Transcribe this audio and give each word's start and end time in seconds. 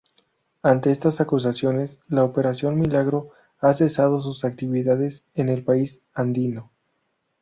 Ante 0.63 0.89
estas 0.89 1.21
acusaciones, 1.21 1.99
la 2.07 2.23
Operación 2.23 2.75
Milagro 2.79 3.29
ha 3.59 3.71
cesado 3.73 4.19
sus 4.19 4.45
actividades 4.45 5.25
en 5.35 5.47
el 5.47 5.63
país 5.63 6.01
andino. 6.15 6.71